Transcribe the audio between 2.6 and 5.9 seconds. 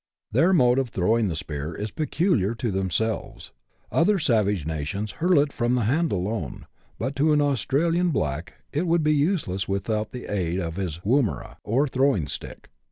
themselves; other savage nations hurl it from the